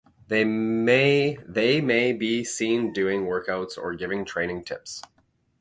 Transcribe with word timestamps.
They 0.29 0.43
may 0.43 1.37
be 1.43 2.43
seen 2.43 2.91
doing 2.91 3.25
workouts 3.27 3.77
or 3.77 3.93
giving 3.93 4.25
training 4.25 4.63
tips. 4.63 5.03